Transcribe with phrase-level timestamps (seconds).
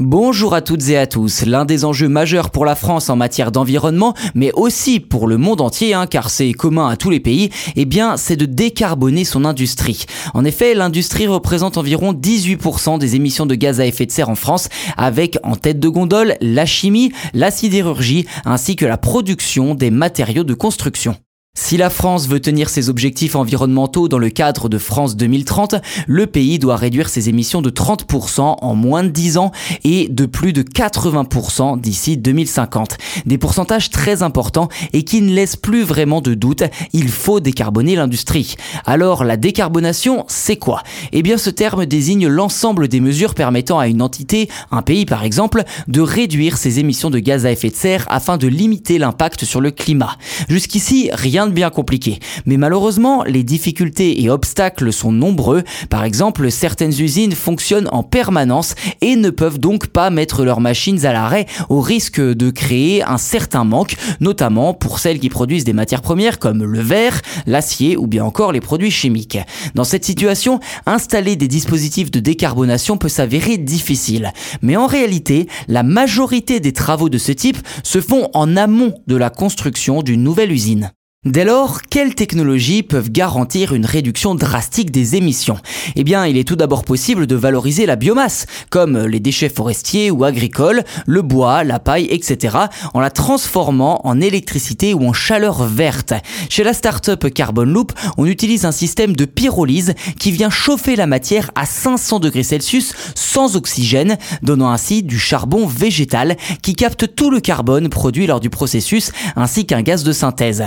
[0.00, 1.46] Bonjour à toutes et à tous.
[1.46, 5.60] L'un des enjeux majeurs pour la France en matière d'environnement, mais aussi pour le monde
[5.60, 9.44] entier, hein, car c'est commun à tous les pays, eh bien, c'est de décarboner son
[9.44, 10.06] industrie.
[10.34, 14.34] En effet, l'industrie représente environ 18% des émissions de gaz à effet de serre en
[14.34, 19.92] France, avec en tête de gondole la chimie, la sidérurgie, ainsi que la production des
[19.92, 21.14] matériaux de construction.
[21.56, 25.76] Si la France veut tenir ses objectifs environnementaux dans le cadre de France 2030,
[26.08, 29.52] le pays doit réduire ses émissions de 30% en moins de 10 ans
[29.84, 32.98] et de plus de 80% d'ici 2050.
[33.24, 37.94] Des pourcentages très importants et qui ne laissent plus vraiment de doute, il faut décarboner
[37.94, 38.56] l'industrie.
[38.84, 40.82] Alors la décarbonation, c'est quoi?
[41.12, 45.22] Eh bien ce terme désigne l'ensemble des mesures permettant à une entité, un pays par
[45.22, 49.44] exemple, de réduire ses émissions de gaz à effet de serre afin de limiter l'impact
[49.44, 50.16] sur le climat.
[50.48, 52.18] Jusqu'ici, rien bien compliqué.
[52.46, 55.62] Mais malheureusement, les difficultés et obstacles sont nombreux.
[55.90, 61.04] Par exemple, certaines usines fonctionnent en permanence et ne peuvent donc pas mettre leurs machines
[61.06, 65.72] à l'arrêt au risque de créer un certain manque, notamment pour celles qui produisent des
[65.72, 69.38] matières premières comme le verre, l'acier ou bien encore les produits chimiques.
[69.74, 74.32] Dans cette situation, installer des dispositifs de décarbonation peut s'avérer difficile.
[74.62, 79.16] Mais en réalité, la majorité des travaux de ce type se font en amont de
[79.16, 80.92] la construction d'une nouvelle usine.
[81.24, 85.56] Dès lors, quelles technologies peuvent garantir une réduction drastique des émissions?
[85.96, 90.10] Eh bien, il est tout d'abord possible de valoriser la biomasse, comme les déchets forestiers
[90.10, 92.58] ou agricoles, le bois, la paille, etc.,
[92.92, 96.12] en la transformant en électricité ou en chaleur verte.
[96.50, 101.06] Chez la start-up Carbon Loop, on utilise un système de pyrolyse qui vient chauffer la
[101.06, 107.30] matière à 500 degrés Celsius sans oxygène, donnant ainsi du charbon végétal qui capte tout
[107.30, 110.64] le carbone produit lors du processus, ainsi qu'un gaz de synthèse.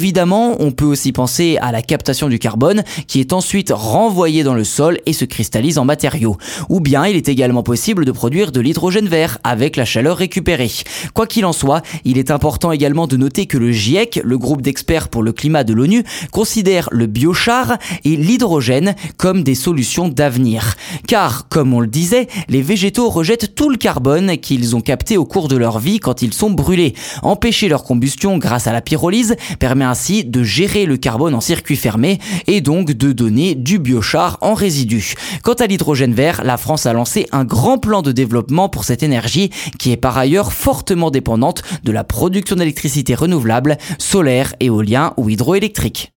[0.00, 4.54] Évidemment, on peut aussi penser à la captation du carbone qui est ensuite renvoyé dans
[4.54, 6.38] le sol et se cristallise en matériaux.
[6.70, 10.70] Ou bien il est également possible de produire de l'hydrogène vert avec la chaleur récupérée.
[11.12, 14.62] Quoi qu'il en soit, il est important également de noter que le GIEC, le groupe
[14.62, 20.76] d'experts pour le climat de l'ONU, considère le biochar et l'hydrogène comme des solutions d'avenir.
[21.08, 25.26] Car, comme on le disait, les végétaux rejettent tout le carbone qu'ils ont capté au
[25.26, 26.94] cours de leur vie quand ils sont brûlés.
[27.22, 31.76] Empêcher leur combustion grâce à la pyrolyse permet ainsi de gérer le carbone en circuit
[31.76, 35.14] fermé et donc de donner du biochar en résidu.
[35.42, 39.02] Quant à l'hydrogène vert, la France a lancé un grand plan de développement pour cette
[39.02, 45.28] énergie qui est par ailleurs fortement dépendante de la production d'électricité renouvelable, solaire, éolien ou
[45.28, 46.12] hydroélectrique.